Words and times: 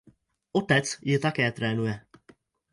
Otec 0.59 0.89
ji 1.03 1.15
také 1.25 1.45
trénuje. 1.57 1.95